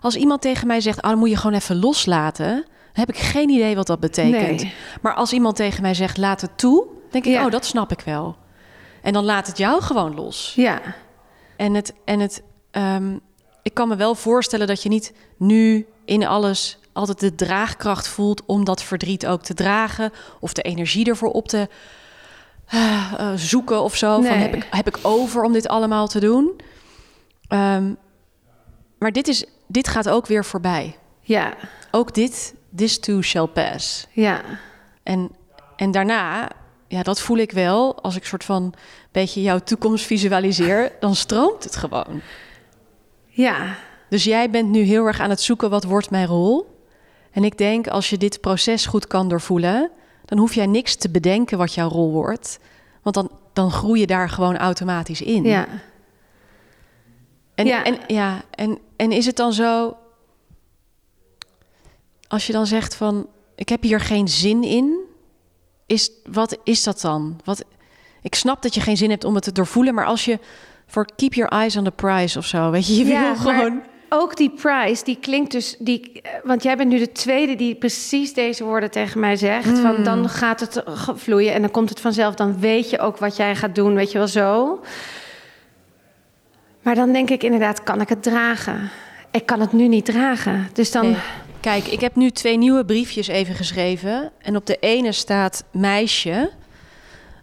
[0.00, 3.16] Als iemand tegen mij zegt, oh, dan moet je gewoon even loslaten, dan heb ik
[3.16, 4.62] geen idee wat dat betekent.
[4.62, 4.72] Nee.
[5.02, 7.44] Maar als iemand tegen mij zegt, laat het toe, denk ik, Ja.
[7.44, 8.36] oh, dat snap ik wel.
[9.02, 10.52] En dan laat het jou gewoon los.
[10.56, 10.80] ja,
[11.56, 13.16] En het, en het ehm,
[13.62, 18.42] ik kan me wel voorstellen dat je niet nu in alles altijd de draagkracht voelt
[18.46, 21.68] om dat verdriet ook te dragen of de energie ervoor op te
[22.66, 24.20] eh, eh, zoeken of zo.
[24.22, 26.60] Van, heb, ik, heb ik over om dit allemaal te doen?
[27.48, 27.92] Ehm,
[28.98, 30.96] maar dit, is, dit gaat ook weer voorbij.
[31.20, 31.54] Ja,
[31.90, 34.06] Ook dit, this too shall pass.
[34.10, 34.40] ja,
[35.02, 35.30] En,
[35.76, 36.50] en daarna,
[36.88, 38.02] ja, dat voel ik wel.
[38.02, 38.74] Als ik soort van
[39.12, 42.20] beetje jouw toekomst visualiseer, dan stroomt het gewoon.
[43.28, 43.76] ja.
[44.08, 46.75] Dus jij bent nu heel erg aan het zoeken, wat wordt mijn rol?
[47.36, 49.90] En ik denk, als je dit proces goed kan doorvoelen...
[50.24, 52.58] dan hoef jij niks te bedenken wat jouw rol wordt.
[53.02, 55.44] Want dan, dan groei je daar gewoon automatisch in.
[55.44, 55.68] ja.
[57.54, 57.84] En, Ja.
[57.84, 59.96] En, ja, en, en is het dan zo...
[62.28, 64.98] Als je dan zegt van, ik heb hier geen zin in...
[65.86, 67.40] Is, wat is dat dan?
[67.44, 67.64] Wat,
[68.22, 69.94] ik snap dat je geen zin hebt om het te doorvoelen...
[69.94, 70.38] maar als je
[70.86, 72.70] voor keep your eyes on the prize of zo...
[72.70, 73.82] weet je, je wil Ja, maar gewoon...
[74.08, 75.76] Ook die price, die klinkt dus.
[75.78, 79.78] Die, want jij bent nu de tweede die precies deze woorden tegen mij zegt.
[79.78, 80.82] Van dan gaat het
[81.14, 82.34] vloeien en dan komt het vanzelf.
[82.34, 84.80] Dan weet je ook wat jij gaat doen, weet je wel zo.
[86.82, 88.90] Maar dan denk ik inderdaad, kan ik het dragen?
[89.30, 90.68] Ik kan het nu niet dragen.
[90.72, 91.06] Dus dan.
[91.06, 91.16] Nee.
[91.60, 94.32] Kijk, ik heb nu twee nieuwe briefjes even geschreven.
[94.38, 96.50] En op de ene staat meisje.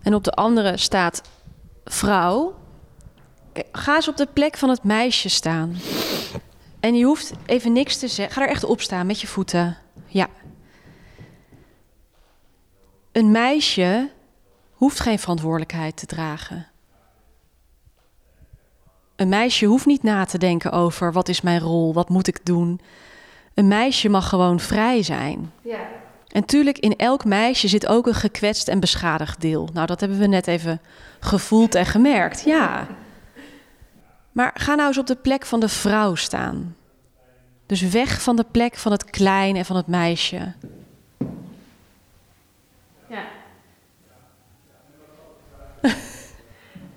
[0.02, 1.21] En op de andere staat
[1.86, 2.56] vrouw.
[3.71, 5.76] Ga eens op de plek van het meisje staan.
[6.84, 8.36] En je hoeft even niks te zeggen.
[8.36, 9.78] Ga er echt op staan met je voeten.
[10.06, 10.28] Ja.
[13.12, 14.10] Een meisje
[14.74, 16.67] hoeft geen verantwoordelijkheid te dragen.
[19.15, 22.46] Een meisje hoeft niet na te denken over wat is mijn rol, wat moet ik
[22.46, 22.82] doen.
[23.54, 25.52] Een meisje mag gewoon vrij zijn.
[25.62, 25.88] Ja.
[26.28, 29.69] En tuurlijk, in elk meisje zit ook een gekwetst en beschadigd deel.
[29.74, 30.82] Nou, dat hebben we net even
[31.19, 32.43] gevoeld en gemerkt.
[32.43, 32.88] Ja.
[34.34, 36.76] Maar ga nou eens op de plek van de vrouw staan.
[37.65, 40.54] Dus weg van de plek van het klein en van het meisje.
[43.08, 43.24] Ja.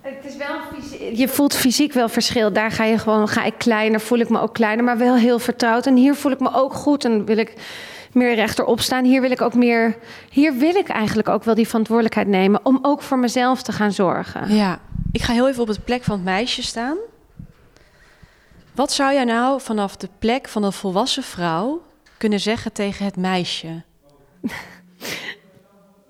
[0.01, 0.57] Het is wel
[1.13, 2.53] je voelt fysiek wel verschil.
[2.53, 5.39] Daar ga je gewoon, ga ik kleiner, voel ik me ook kleiner, maar wel heel
[5.39, 5.87] vertrouwd.
[5.87, 7.53] En hier voel ik me ook goed en wil ik
[8.13, 9.05] meer rechterop staan.
[9.05, 9.97] Hier wil ik ook meer,
[10.31, 13.93] hier wil ik eigenlijk ook wel die verantwoordelijkheid nemen om ook voor mezelf te gaan
[13.93, 14.55] zorgen.
[14.55, 14.79] Ja,
[15.13, 16.97] ik ga heel even op de plek van het meisje staan.
[18.77, 21.83] Wat zou jij nou vanaf de plek van een volwassen vrouw
[22.19, 23.83] kunnen zeggen tegen het meisje?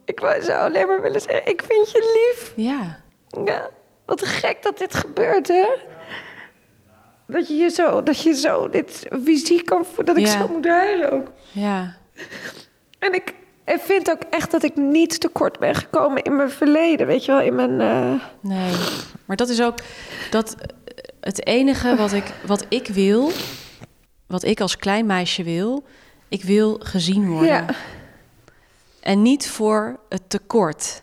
[0.04, 2.52] Ik wou zo alleen maar willen zeggen, ik vind je lief.
[2.66, 3.00] Ja,
[3.44, 3.70] Ja,
[4.04, 5.66] wat gek dat dit gebeurt, hè?
[7.26, 10.40] Dat je je zo, dat je zo dit fysiek kan voelen, dat ik Ja.
[10.40, 11.26] zo moet huilen ook.
[11.52, 11.96] ja,
[12.98, 17.06] En ik, ik vind ook echt dat ik niet tekort ben gekomen in mijn verleden,
[17.06, 17.80] weet je wel, in mijn...
[17.80, 18.72] eh, nee.
[19.24, 19.78] Maar dat is ook
[20.30, 20.56] dat
[21.26, 23.30] het enige wat ik, wat ik wil,
[24.26, 25.84] wat ik als klein meisje wil,
[26.28, 27.48] ik wil gezien worden.
[27.48, 27.66] Ja.
[29.00, 31.02] En niet voor het tekort.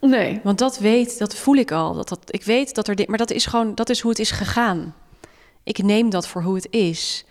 [0.00, 0.40] Nee.
[0.42, 1.94] Want dat weet, dat voel ik al.
[1.94, 4.20] Dat, dat, ik weet dat er dit, maar dat is gewoon, dat is hoe het
[4.20, 4.94] is gegaan.
[5.62, 7.24] Ik neem dat voor hoe het is.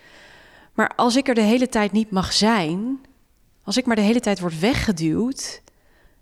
[0.74, 3.00] Maar als ik er de hele tijd niet mag zijn,
[3.64, 5.62] als ik maar de hele tijd word weggeduwd,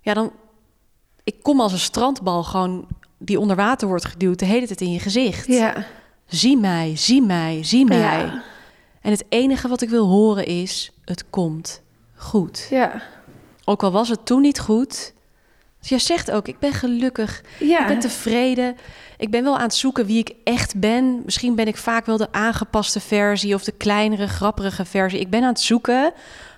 [0.01, 0.31] ja dan,
[1.23, 4.91] ik kom als een strandbal gewoon die onder water wordt geduwd de hele tijd in
[4.91, 5.47] je gezicht.
[5.47, 5.85] Ja.
[6.27, 8.25] Zie mij, zie mij, zie mij.
[8.25, 8.43] Ja.
[9.01, 11.81] En het enige wat ik wil horen is, het komt
[12.15, 12.67] goed.
[12.69, 13.01] Ja.
[13.63, 15.13] Ook al was het toen niet goed.
[15.79, 17.43] Dus jij zegt ook, ik ben gelukkig.
[17.59, 17.81] Ja.
[17.81, 18.77] Ik ben tevreden.
[19.17, 21.21] Ik ben wel aan het zoeken wie ik echt ben.
[21.25, 25.19] Misschien ben ik vaak wel de aangepaste versie of de kleinere, grappige versie.
[25.19, 26.13] Ik ben aan het zoeken,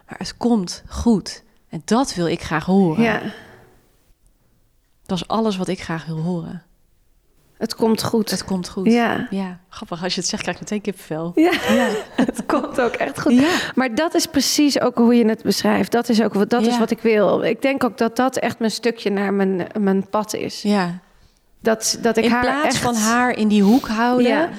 [0.08, 1.44] maar het komt goed.
[1.70, 3.04] En dat wil ik graag horen.
[3.04, 3.22] Ja.
[5.06, 6.64] Dat is alles wat ik graag wil horen.
[7.60, 8.32] Het komt goed.
[8.32, 8.92] Het komt goed.
[8.92, 9.28] Ja.
[9.30, 9.60] ja.
[9.70, 11.32] Grappig, als je het zegt, krijg ik meteen kippenvel.
[11.36, 11.52] Ja.
[12.26, 13.34] het komt ook echt goed.
[13.34, 13.50] Ja.
[13.76, 15.92] Maar dat is precies ook hoe je het beschrijft.
[15.92, 17.44] Dat is ook wat, dat is wat ik wil.
[17.44, 20.62] Ik denk ook dat dat echt mijn stukje naar mijn, mijn pad is.
[20.62, 21.00] Ja.
[21.62, 22.78] Dat, dat ik In haar plaats echt...
[22.78, 24.50] van haar in die hoek houden, Ja.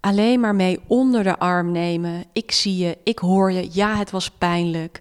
[0.00, 2.24] alleen maar mee onder de arm nemen.
[2.32, 3.68] Ik zie je, ik hoor je.
[3.72, 5.00] Ja, het was pijnlijk.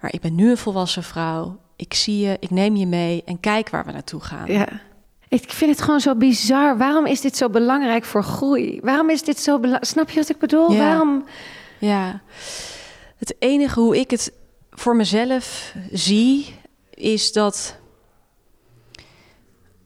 [0.00, 1.58] Maar ik ben nu een volwassen vrouw.
[1.76, 4.46] Ik zie je, ik neem je mee en kijk waar we naartoe gaan.
[4.46, 4.66] Ja.
[5.42, 6.78] Ik vind het gewoon zo bizar.
[6.78, 8.80] Waarom is dit zo belangrijk voor groei?
[8.82, 9.84] Waarom is dit zo belangrijk?
[9.84, 10.72] Snap je wat ik bedoel?
[10.72, 10.78] Ja.
[10.78, 11.24] Waarom?
[11.78, 12.20] Ja.
[13.16, 14.32] Het enige hoe ik het
[14.70, 16.54] voor mezelf zie,
[16.94, 17.76] is dat.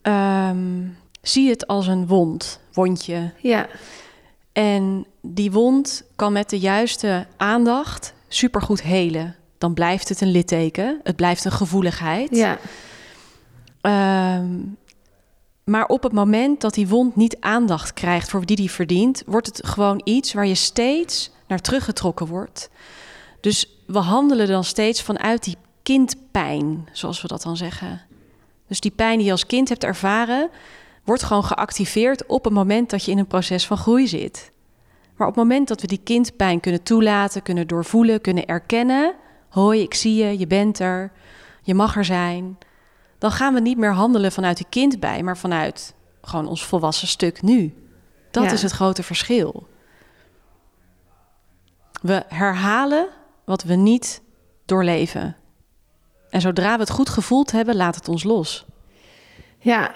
[0.02, 0.82] ehm,
[1.22, 3.32] zie het als een wond, wondje.
[3.38, 3.66] Ja.
[4.52, 9.36] En die wond kan met de juiste aandacht supergoed helen.
[9.58, 12.36] Dan blijft het een litteken, het blijft een gevoeligheid.
[12.36, 12.58] Ja.
[13.80, 14.50] Ehm,
[15.70, 19.46] maar op het moment dat die wond niet aandacht krijgt voor die die verdient, wordt
[19.46, 22.70] het gewoon iets waar je steeds naar teruggetrokken wordt.
[23.40, 28.00] Dus we handelen dan steeds vanuit die kindpijn, zoals we dat dan zeggen.
[28.66, 30.50] Dus die pijn die je als kind hebt ervaren,
[31.04, 34.52] wordt gewoon geactiveerd op het moment dat je in een proces van groei zit.
[35.16, 39.14] Maar op het moment dat we die kindpijn kunnen toelaten, kunnen doorvoelen, kunnen erkennen:
[39.48, 41.12] hoi, ik zie je, je bent er,
[41.62, 42.59] je mag er zijn.
[43.20, 47.42] Dan gaan we niet meer handelen vanuit die kindpijn, maar vanuit gewoon ons volwassen stuk
[47.42, 47.74] nu.
[48.30, 48.52] Dat Ja.
[48.52, 49.66] is het grote verschil.
[52.02, 53.06] We herhalen
[53.44, 54.22] wat we niet
[54.64, 55.37] doorleven.
[56.30, 58.66] En zodra we het goed gevoeld hebben, laat het ons los.
[59.59, 59.92] Ja.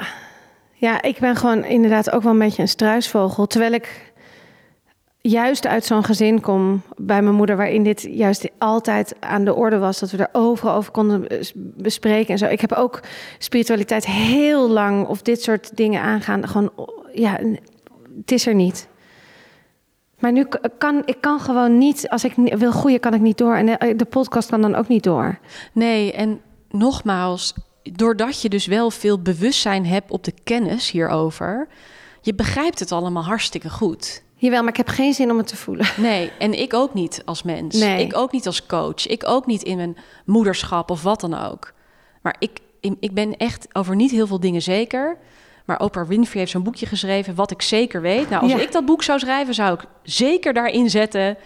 [0.73, 3.47] ja, ik ben gewoon inderdaad ook wel een beetje een struisvogel.
[3.47, 4.13] Terwijl ik
[5.29, 9.79] juist uit zo'n gezin kom bij mijn moeder, waarin dit juist altijd aan de orde
[9.79, 12.47] was, dat we er overal over konden bes- bespreken en zo.
[12.47, 13.01] Ik heb ook
[13.39, 16.49] spiritualiteit heel lang of dit soort dingen aangaan.
[16.49, 16.73] Gewoon,
[17.13, 17.39] ja,
[18.17, 18.89] het is er niet.
[20.19, 20.47] Maar nu
[20.79, 23.55] kan ik kan gewoon niet, als ik wil groeien, kan ik niet door.
[23.55, 25.39] En de, de podcast kan dan ook niet door.
[25.73, 31.69] Nee, en nogmaals, doordat je dus wel veel bewustzijn hebt op de kennis hierover,
[32.21, 34.23] je begrijpt het allemaal hartstikke goed.
[34.37, 35.87] Jawel, maar ik heb geen zin om het te voelen.
[35.97, 37.79] Nee, en ik ook niet als mens.
[37.79, 38.05] Nee.
[38.05, 39.07] Ik ook niet als coach.
[39.07, 41.73] Ik ook niet in mijn moederschap of wat dan ook.
[42.23, 42.59] Maar ik,
[43.01, 45.16] ik ben echt over niet heel veel dingen zeker.
[45.64, 48.29] Maar Oprah Winfrey heeft zo'n boekje geschreven, wat ik zeker weet.
[48.31, 48.59] Nou, als Ja.
[48.59, 51.37] ik dat boek zou schrijven, zou ik zeker daarin zetten...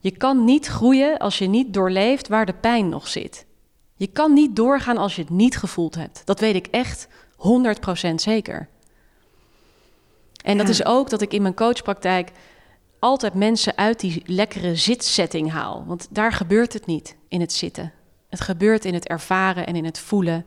[0.00, 3.46] je kan niet groeien als je niet doorleeft waar de pijn nog zit.
[3.94, 6.22] Je kan niet doorgaan als je het niet gevoeld hebt.
[6.24, 7.08] Dat weet ik echt
[8.10, 8.68] 100% zeker.
[10.42, 10.72] En dat Ja.
[10.72, 12.30] is ook dat ik in mijn coachpraktijk
[12.98, 15.84] altijd mensen uit die lekkere zitsetting haal.
[15.86, 17.92] Want daar gebeurt het niet in het zitten.
[18.28, 20.44] Het gebeurt in het ervaren en in het voelen.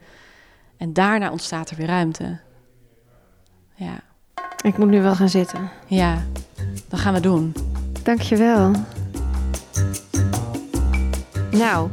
[0.78, 2.40] En daarna ontstaat er weer ruimte.
[3.76, 4.00] Ja,
[4.62, 5.70] Ik moet nu wel gaan zitten.
[5.88, 6.24] ja,
[6.88, 7.54] dat gaan we doen.
[8.04, 8.72] Dankjewel.
[11.52, 11.90] Nou,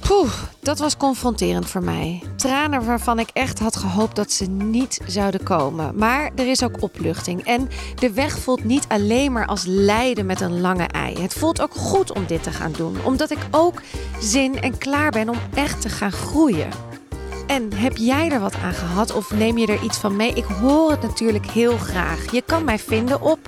[0.00, 0.32] poeh,
[0.64, 2.22] dat was confronterend voor mij.
[2.36, 5.96] Tranen waarvan ik echt had gehoopt dat ze niet zouden komen.
[5.96, 7.44] Maar er is ook opluchting.
[7.44, 11.22] En de weg voelt niet alleen maar als lijden met een lange ei.
[11.22, 12.96] Het voelt ook goed om dit te gaan doen.
[13.04, 13.82] Omdat ik ook
[14.20, 16.68] zin en klaar ben om echt te gaan groeien.
[17.46, 20.32] En heb jij er wat aan gehad of neem je er iets van mee?
[20.32, 22.32] Ik hoor het natuurlijk heel graag.
[22.32, 23.38] Je kan mij vinden op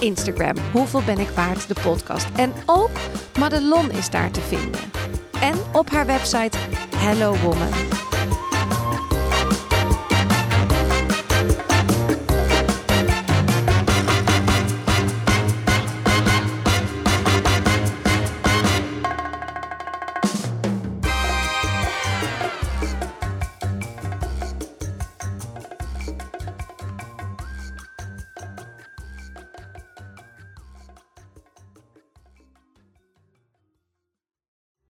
[0.00, 0.56] Instagram.
[0.72, 1.68] Hoeveel ben ik waard?
[1.68, 2.26] De podcast.
[2.36, 2.90] En ook
[3.38, 4.80] Madelon is daar te vinden.
[5.40, 6.58] En op haar website
[6.96, 8.13] Hello Woman.